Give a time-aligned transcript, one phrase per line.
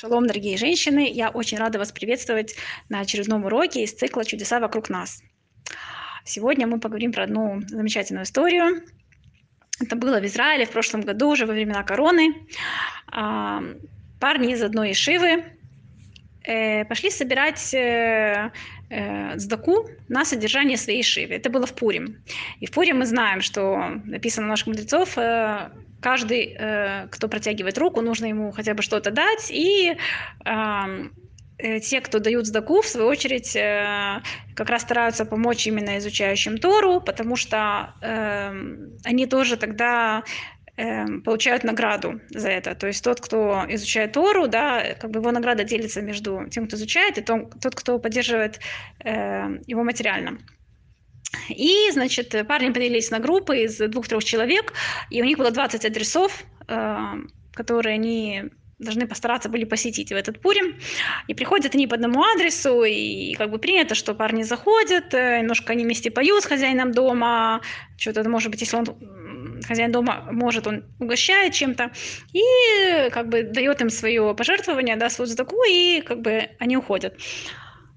[0.00, 1.10] Шалом, дорогие женщины!
[1.12, 2.54] Я очень рада вас приветствовать
[2.88, 5.20] на очередном уроке из цикла «Чудеса вокруг нас».
[6.24, 8.84] Сегодня мы поговорим про одну замечательную историю.
[9.80, 12.32] Это было в Израиле в прошлом году, уже во времена короны.
[13.08, 13.60] А,
[14.20, 15.42] парни из одной ишивы
[16.44, 18.52] э, пошли собирать э,
[19.36, 21.34] сдаку на содержание своей ишивы.
[21.34, 22.22] Это было в Пурим.
[22.60, 25.16] И в Пурим мы знаем, что написано у наших мудрецов,
[26.00, 29.96] каждый, э, кто протягивает руку, нужно ему хотя бы что-то дать, и
[30.44, 34.22] э, те, кто дают сдаку, в свою очередь, э,
[34.54, 37.94] как раз стараются помочь именно изучающим Тору, потому что
[39.04, 40.22] они тоже тогда
[41.24, 42.74] получают награду за это.
[42.74, 46.76] То есть тот, кто изучает Тору, да, как бы его награда делится между тем, кто
[46.76, 48.60] изучает, и тот, кто поддерживает
[49.04, 50.38] его материально.
[51.48, 54.72] И, значит, парни поделились на группы из двух-трех человек,
[55.10, 56.96] и у них было 20 адресов, э,
[57.52, 58.44] которые они
[58.78, 60.78] должны постараться были посетить в этот Пурим.
[61.26, 65.72] И приходят они по одному адресу, и как бы принято, что парни заходят, э, немножко
[65.72, 67.60] они вместе поют с хозяином дома,
[67.98, 68.86] что-то, может быть, если он
[69.68, 71.92] хозяин дома может, он угощает чем-то,
[72.32, 77.14] и как бы дает им свое пожертвование, да, свою задаку, и как бы они уходят.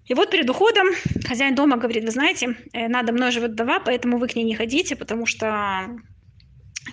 [0.06, 0.88] И вот перед уходом
[1.26, 4.56] хозяин дома говорит, вы знаете, э, надо мной живет вдова, поэтому вы к ней не
[4.56, 5.88] ходите, потому что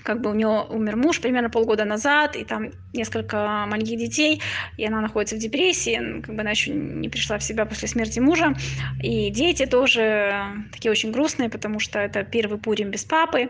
[0.04, 4.40] как бы у нее умер муж примерно полгода назад, и там несколько маленьких детей,
[4.76, 8.20] и она находится в депрессии, как бы она еще не пришла в себя после смерти
[8.20, 8.54] мужа,
[9.02, 13.48] и дети тоже такие очень грустные, потому что это первый Пурим без папы,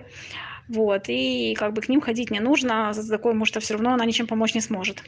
[0.69, 4.05] вот, и как бы к ним ходить не нужно, за такое, может, все равно она
[4.05, 5.03] ничем помочь не сможет.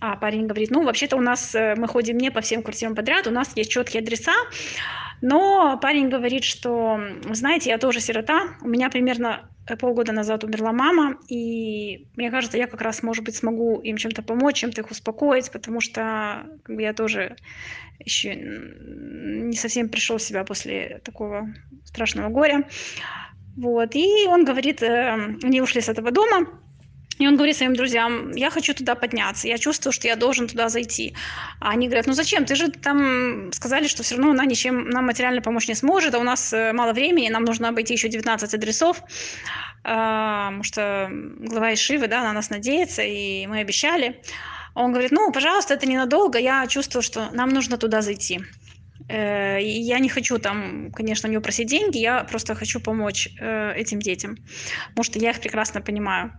[0.00, 3.26] А парень говорит, ну, вообще-то у нас, э, мы ходим не по всем квартирам подряд,
[3.26, 4.34] у нас есть четкие адреса,
[5.22, 7.00] но парень говорит, что,
[7.30, 12.58] знаете, я тоже сирота, у меня примерно э, полгода назад умерла мама, и мне кажется,
[12.58, 16.76] я как раз, может быть, смогу им чем-то помочь, чем-то их успокоить, потому что как
[16.76, 17.36] бы, я тоже
[17.98, 21.48] еще не совсем пришел в себя после такого
[21.84, 22.64] страшного горя.
[23.56, 26.46] Вот, и он говорит, э, они ушли с этого дома,
[27.18, 30.68] и он говорит своим друзьям, я хочу туда подняться, я чувствую, что я должен туда
[30.68, 31.14] зайти.
[31.60, 35.06] А они говорят, ну зачем, ты же там сказали, что все равно она ничем нам
[35.06, 38.54] материально помочь не сможет, а у нас э, мало времени, нам нужно обойти еще 19
[38.54, 39.02] адресов,
[39.84, 44.20] а, потому что глава Ишивы, да, на нас надеется, и мы обещали.
[44.74, 48.40] Он говорит, ну, пожалуйста, это ненадолго, я чувствую, что нам нужно туда зайти.
[49.08, 53.72] Э, я не хочу там, конечно, у него просить деньги, я просто хочу помочь э,
[53.76, 54.36] этим детям,
[54.88, 56.32] потому что я их прекрасно понимаю.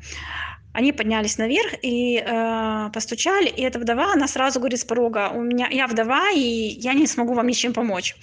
[0.73, 5.41] Они поднялись наверх и э, постучали, и эта вдова, она сразу говорит с порога, у
[5.41, 8.15] меня, я вдова, и я не смогу вам ничем помочь.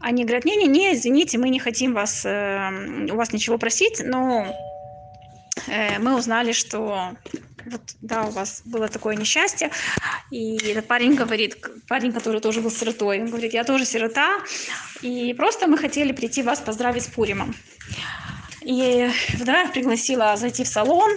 [0.00, 4.52] Они говорят, не-не-не, извините, мы не хотим вас, э, у вас ничего просить, но
[5.66, 7.14] мы узнали, что
[7.66, 9.70] вот, да, у вас было такое несчастье,
[10.30, 11.56] и этот парень говорит,
[11.88, 14.40] парень, который тоже был сиротой, он говорит, я тоже сирота,
[15.00, 17.54] и просто мы хотели прийти вас поздравить с Пуримом.
[18.62, 21.10] И вдова пригласила зайти в салон,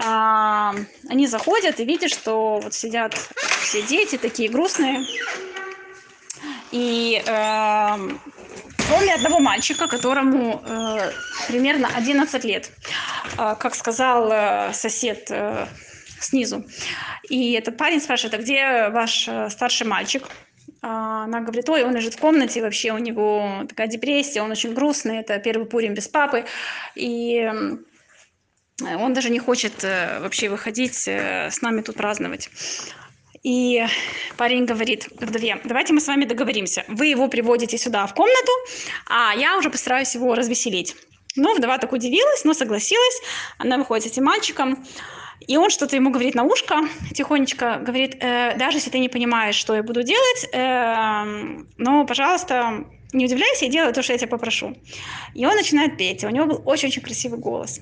[0.00, 0.74] а,
[1.08, 3.16] они заходят и видят, что вот сидят
[3.62, 5.04] все дети такие грустные.
[6.70, 7.96] И э,
[8.88, 11.10] кроме одного мальчика, которому э,
[11.48, 12.70] примерно 11 лет,
[13.38, 15.66] э, как сказал э, сосед э,
[16.20, 16.64] снизу.
[17.28, 20.28] И этот парень спрашивает, а где ваш э, старший мальчик?
[20.82, 24.74] А, она говорит, ой, он лежит в комнате, вообще у него такая депрессия, он очень
[24.74, 26.44] грустный, это первый Пурим без папы.
[26.94, 27.50] И
[28.80, 32.48] он даже не хочет вообще выходить с нами тут праздновать.
[33.42, 33.84] И
[34.36, 36.84] парень говорит вдове, давайте мы с вами договоримся.
[36.88, 38.52] Вы его приводите сюда в комнату,
[39.06, 40.96] а я уже постараюсь его развеселить.
[41.38, 43.22] Ну, вдова так удивилась, но согласилась.
[43.58, 44.84] Она выходит с этим мальчиком.
[45.46, 46.80] И он что-то ему говорит на ушко,
[47.14, 52.84] тихонечко говорит, э, даже если ты не понимаешь, что я буду делать, э, но, пожалуйста,
[53.12, 54.76] не удивляйся и делай то, что я тебя попрошу.
[55.34, 56.24] И он начинает петь.
[56.24, 57.80] У него был очень-очень красивый голос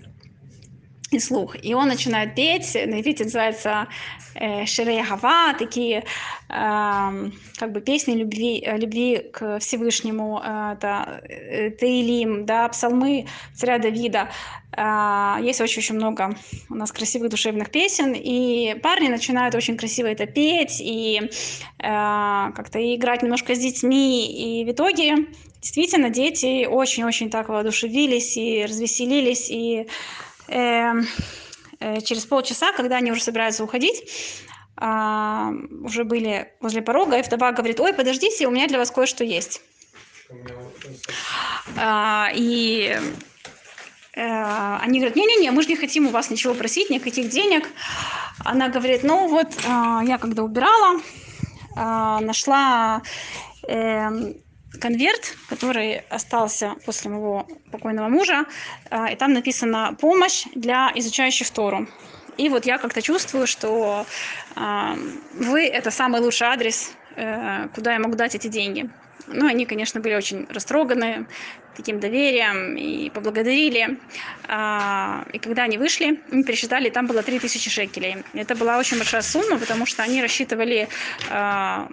[1.10, 1.56] и слух.
[1.62, 3.86] И он начинает петь, на иврите называется
[4.34, 6.04] э, Гава, такие э,
[6.48, 14.30] как бы песни любви, любви к Всевышнему, э, это э, Таилим, да, псалмы царя Давида.
[14.76, 16.36] Э, есть очень-очень много
[16.70, 21.30] у нас красивых душевных песен, и парни начинают очень красиво это петь, и э,
[21.78, 25.26] как-то играть немножко с детьми, и в итоге
[25.60, 33.22] действительно дети очень-очень так воодушевились и развеселились, и э, э, через полчаса, когда они уже
[33.22, 34.42] собираются уходить,
[34.80, 35.50] э,
[35.82, 39.60] уже были возле порога, и вдова говорит, ой, подождите, у меня для вас кое-что есть.
[41.76, 42.98] Э, и
[44.16, 47.68] Э, они говорят, не-не-не, мы же не хотим у вас ничего просить, никаких денег.
[48.38, 51.00] Она говорит, ну вот, э, я когда убирала,
[51.76, 53.02] э, нашла
[53.68, 54.36] эм,
[54.80, 58.46] конверт, который остался после моего покойного мужа,
[59.10, 61.86] и там написано «Помощь для изучающих Тору».
[62.36, 64.06] И вот я как-то чувствую, что
[64.54, 66.92] вы– это самый лучший адрес,
[67.74, 68.90] куда я могу дать эти деньги.
[69.26, 71.26] Ну, они, конечно, были очень растроганы
[71.76, 73.98] таким доверием и поблагодарили.
[74.48, 78.24] А, и когда они вышли, мы пересчитали, там было 3000 шекелей.
[78.32, 80.88] Это была очень большая сумма, потому что они рассчитывали
[81.30, 81.88] а,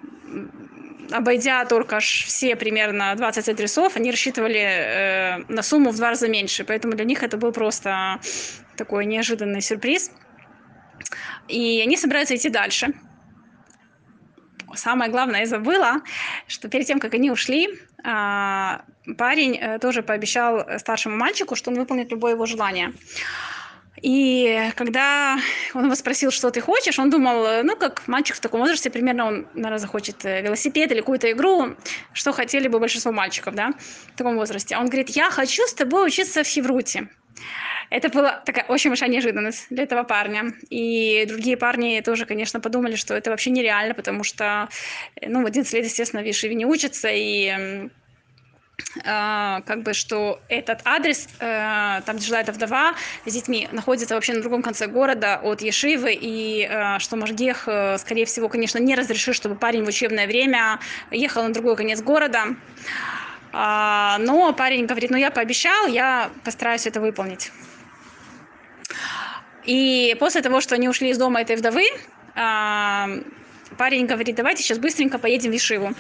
[1.12, 6.64] обойдя только все примерно 20 адресов, они рассчитывали э, на сумму в два раза меньше.
[6.64, 8.20] Поэтому для них это был просто
[8.78, 10.12] такой неожиданный сюрприз.
[11.48, 12.94] И они собираются идти дальше
[14.76, 16.02] самое главное я забыла,
[16.48, 17.70] что перед тем, как они ушли,
[18.04, 18.82] а,
[19.18, 22.94] парень э, тоже пообещал старшему мальчику, что он выполнит любое его желание.
[24.04, 25.40] И когда
[25.74, 29.26] он его спросил, что ты хочешь, он думал, ну, как мальчик в таком возрасте, примерно
[29.26, 31.78] он, наверное, захочет э, велосипед или какую-то игру,
[32.12, 33.72] что хотели бы большинство мальчиков, да,
[34.14, 34.76] в таком возрасте.
[34.76, 37.08] Он говорит, я хочу с тобой учиться в Хевруте.
[37.90, 40.52] Это была такая очень большая неожиданность для этого парня.
[40.70, 44.68] И другие парни тоже, конечно, подумали, что это вообще нереально, потому что,
[45.22, 47.90] ну, в 11 лет, естественно, в Ешиве не учатся, и
[48.96, 52.94] как бы, что этот адрес, uh, там, где жила эта вдова
[53.26, 58.26] с детьми, находится вообще на другом конце города от Ешивы, и uh, что Машгех, скорее
[58.26, 60.80] всего, конечно, не разрешит, чтобы парень в учебное время
[61.12, 62.56] ехал на другой конец города.
[63.52, 67.52] Но парень говорит, ну я пообещал, я постараюсь это выполнить.
[69.66, 71.86] И после того, что они ушли из дома этой вдовы,
[72.36, 73.10] а,
[73.78, 75.94] парень говорит, давайте сейчас быстренько поедем в Ишиву.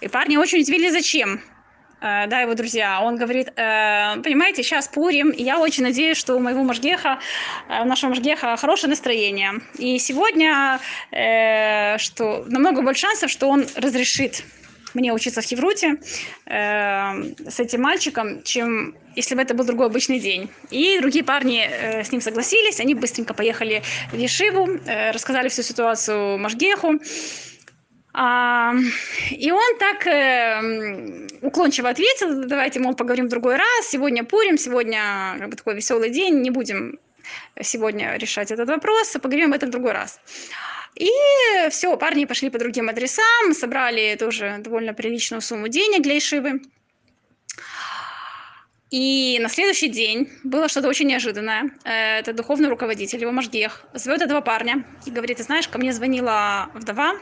[0.00, 1.38] И парни очень удивились, зачем э,
[2.00, 3.00] да, его друзья.
[3.02, 7.18] Он говорит, э, понимаете, сейчас Пурим, и я очень надеюсь, что у моего Машгеха,
[7.68, 9.52] э, у нашего Машгеха хорошее настроение.
[9.78, 10.80] И сегодня,
[11.98, 14.44] что намного больше шансов, что он разрешит
[14.94, 15.96] мне учиться в Хевруте
[16.46, 20.50] э, с этим мальчиком, чем если бы это был другой обычный день.
[20.70, 23.82] И другие парни э, с ним согласились, они быстренько поехали
[24.12, 26.98] в Ешиву, э, рассказали всю ситуацию Машгеху.
[28.12, 28.74] А,
[29.30, 35.36] и он так э, уклончиво ответил, давайте, мол, поговорим в другой раз, сегодня Пурим, сегодня
[35.38, 36.98] как такой веселый день, не будем
[37.60, 40.20] сегодня решать этот вопрос, поговорим об этом в другой раз.
[40.96, 41.08] И
[41.70, 46.62] все, парни пошли по другим адресам, собрали тоже довольно приличную сумму денег для Ишивы.
[48.90, 51.70] И на следующий день было что-то очень неожиданное.
[51.84, 55.92] Э, это духовный руководитель, его Машгех, зовет этого парня и говорит, ты знаешь, ко мне
[55.92, 57.14] звонила вдова,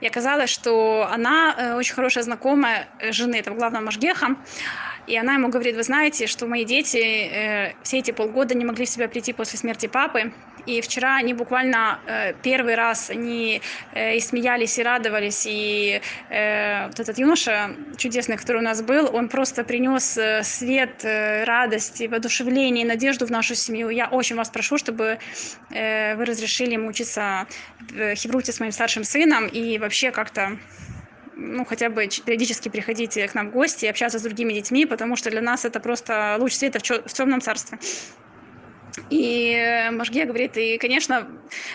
[0.00, 4.36] и оказалось, что она э, очень хорошая знакомая жены этого главного Машгеха,
[5.10, 8.84] и она ему говорит, вы знаете, что мои дети э, все эти полгода не могли
[8.84, 10.32] в себя прийти после смерти папы,
[10.66, 13.60] и вчера они буквально э, первый раз они
[13.92, 15.46] э, и смеялись, и радовались.
[15.46, 21.04] И э, вот этот юноша чудесный, который у нас был, он просто принес э, свет,
[21.04, 23.88] э, радость, воодушевление, надежду в нашу семью.
[23.88, 25.18] Я очень вас прошу, чтобы
[25.70, 27.46] э, вы разрешили ему учиться
[27.80, 30.56] в Хевруте с моим старшим сыном и вообще как-то
[31.40, 35.16] ну, хотя бы периодически приходите к нам в гости и общаться с другими детьми, потому
[35.16, 37.78] что для нас это просто луч света в темном царстве.
[39.08, 41.28] И Можге говорит, и, конечно,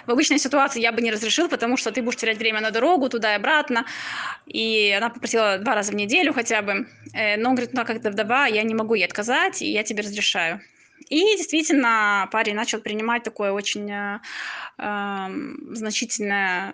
[0.06, 3.10] в обычной ситуации я бы не разрешил, потому что ты будешь терять время на дорогу
[3.10, 3.86] туда и обратно.
[4.46, 6.88] И она попросила два раза в неделю хотя бы.
[7.14, 9.84] Э, но он говорит, ну, как то вдова, я не могу ей отказать, и я
[9.84, 10.62] тебе разрешаю.
[11.10, 14.20] И действительно, парень начал принимать такое очень э,
[14.78, 16.74] эм, значительное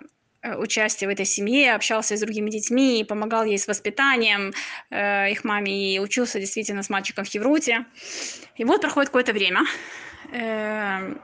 [0.58, 4.52] участие в этой семье, общался с другими детьми, помогал ей с воспитанием
[4.90, 7.84] э, их маме и учился действительно с мальчиком в Хевруте.
[8.56, 9.60] И вот проходит какое-то время,
[10.32, 11.20] Эм,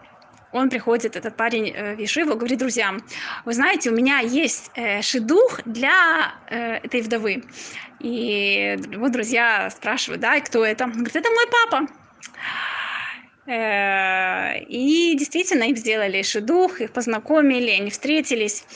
[0.52, 3.02] он приходит, этот парень э, в говорит друзьям,
[3.44, 7.44] вы знаете, у меня есть э, шедух для э, этой вдовы.
[8.00, 10.84] И его друзья спрашивают, да, кто это?
[10.84, 11.86] Он говорит, это мой папа.
[14.68, 18.66] И действительно им сделали шедух, их познакомили, они встретились.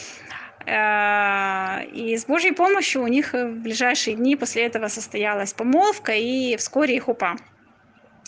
[0.65, 6.97] И с Божьей помощью у них в ближайшие дни после этого состоялась помолвка и вскоре
[6.97, 7.37] их упа.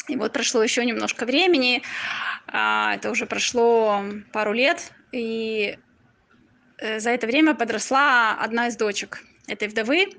[0.09, 1.83] И вот прошло еще немножко времени,
[2.47, 5.79] а, это уже прошло пару лет, и
[6.79, 10.11] э, за это время подросла одна из дочек этой вдовы.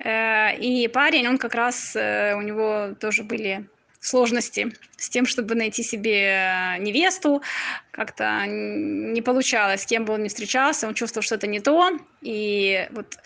[0.00, 3.68] Э, и парень, он как раз, э, у него тоже были
[4.02, 7.40] сложности с тем, чтобы найти себе невесту.
[7.92, 11.98] Как-то не получалось, с кем бы он ни встречался, он чувствовал, что это не то.
[12.20, 13.16] И вот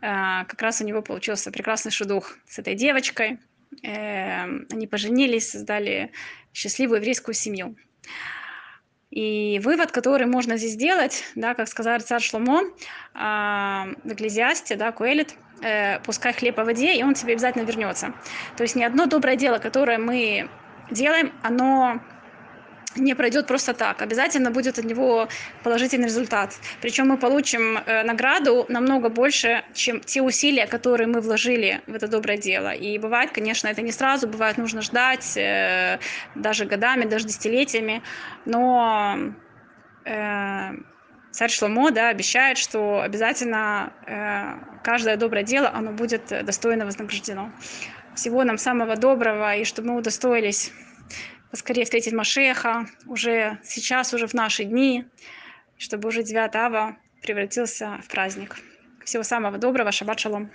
[0.00, 3.38] как раз у него получился прекрасный шедух с этой девочкой.
[3.82, 6.12] Эм, они поженились, создали
[6.52, 7.76] счастливую еврейскую семью.
[9.10, 12.62] И вывод, который можно здесь сделать, да, как сказал царь Шломо
[13.14, 18.12] а, в Экклезиасте, да, Куэлит, э, пускай хлеб по воде, и он тебе обязательно вернется.
[18.56, 20.48] То есть ни одно доброе дело, которое мы
[20.90, 22.00] делаем, оно
[22.98, 24.02] не пройдет просто так.
[24.02, 25.28] Обязательно будет от него
[25.62, 26.54] положительный результат.
[26.80, 32.08] Причем мы получим э, награду намного больше, чем те усилия, которые мы вложили в это
[32.08, 32.72] доброе дело.
[32.72, 35.98] И бывает, конечно, это не сразу, бывает нужно ждать э,
[36.34, 38.02] даже годами, даже десятилетиями.
[38.44, 39.18] Но
[40.04, 40.70] э,
[41.36, 47.52] царь Шломо да, обещает, что обязательно э, каждое доброе дело, оно будет достойно вознаграждено.
[48.14, 50.72] Всего нам самого доброго, и чтобы мы удостоились
[51.50, 55.04] поскорее встретить Машеха уже сейчас, уже в наши дни,
[55.76, 58.56] чтобы уже 9 ава превратился в праздник.
[59.04, 60.50] Всего самого доброго, шаббат шалом.